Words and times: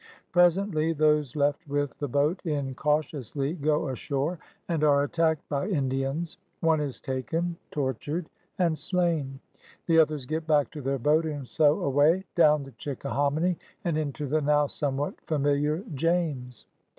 Presently 0.31 0.93
those 0.93 1.35
left 1.35 1.59
with 1.67 1.95
the 1.99 2.07
boat 2.07 2.41
incautiously 2.43 3.53
go 3.53 3.87
ashore 3.87 4.39
and 4.67 4.83
are 4.83 5.03
attacked 5.03 5.47
by 5.47 5.67
Indians. 5.67 6.37
One 6.61 6.81
is 6.81 6.99
taken, 6.99 7.55
tortured, 7.69 8.27
and 8.57 8.75
slain. 8.75 9.39
The 9.85 9.99
others 9.99 10.25
get 10.25 10.47
back 10.47 10.71
to 10.71 10.81
their 10.81 10.97
boat 10.97 11.27
and 11.27 11.47
so 11.47 11.81
away, 11.83 12.23
down 12.33 12.63
the 12.63 12.71
Chickahominy 12.71 13.57
and 13.85 13.95
into 13.95 14.25
the 14.25 14.41
now 14.41 14.65
somewhat 14.65 15.21
familiar 15.27 15.83
James. 15.93 16.65